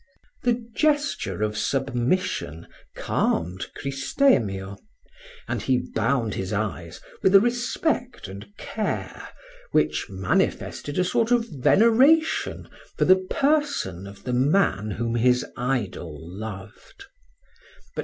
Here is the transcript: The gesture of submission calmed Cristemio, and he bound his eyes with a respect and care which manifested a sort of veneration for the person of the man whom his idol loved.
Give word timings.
The 0.41 0.59
gesture 0.75 1.43
of 1.43 1.55
submission 1.55 2.65
calmed 2.95 3.67
Cristemio, 3.79 4.79
and 5.47 5.61
he 5.61 5.89
bound 5.93 6.33
his 6.33 6.51
eyes 6.51 6.99
with 7.21 7.35
a 7.35 7.39
respect 7.39 8.27
and 8.27 8.47
care 8.57 9.27
which 9.73 10.07
manifested 10.09 10.97
a 10.97 11.03
sort 11.03 11.29
of 11.29 11.47
veneration 11.51 12.67
for 12.97 13.05
the 13.05 13.27
person 13.29 14.07
of 14.07 14.23
the 14.23 14.33
man 14.33 14.89
whom 14.89 15.13
his 15.13 15.45
idol 15.55 16.17
loved. 16.19 17.03